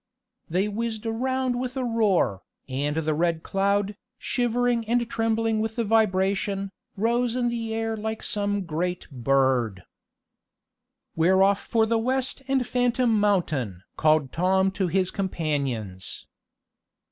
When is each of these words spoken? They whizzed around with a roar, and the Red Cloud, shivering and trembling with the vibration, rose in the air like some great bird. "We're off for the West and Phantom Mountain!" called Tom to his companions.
They 0.49 0.67
whizzed 0.67 1.05
around 1.05 1.59
with 1.59 1.77
a 1.77 1.83
roar, 1.83 2.41
and 2.67 2.97
the 2.97 3.13
Red 3.13 3.43
Cloud, 3.43 3.95
shivering 4.17 4.83
and 4.87 5.07
trembling 5.07 5.59
with 5.59 5.75
the 5.75 5.83
vibration, 5.83 6.71
rose 6.97 7.35
in 7.35 7.49
the 7.49 7.71
air 7.75 7.95
like 7.95 8.23
some 8.23 8.63
great 8.65 9.07
bird. 9.11 9.83
"We're 11.15 11.43
off 11.43 11.59
for 11.63 11.85
the 11.85 11.99
West 11.99 12.41
and 12.47 12.65
Phantom 12.65 13.13
Mountain!" 13.19 13.83
called 13.95 14.31
Tom 14.31 14.71
to 14.71 14.87
his 14.87 15.11
companions. 15.11 16.25